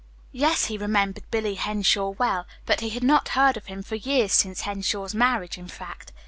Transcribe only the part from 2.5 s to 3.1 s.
but he had